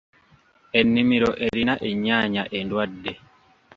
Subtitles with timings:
[0.79, 3.13] Ennimiro erina ennyaanya endwadde.